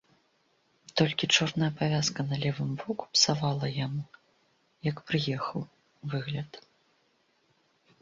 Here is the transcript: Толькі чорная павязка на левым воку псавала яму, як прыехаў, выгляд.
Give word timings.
Толькі 1.01 1.29
чорная 1.37 1.69
павязка 1.81 2.19
на 2.31 2.35
левым 2.45 2.71
воку 2.81 3.03
псавала 3.17 3.67
яму, 3.85 4.03
як 4.91 4.97
прыехаў, 5.13 5.61
выгляд. 6.17 6.51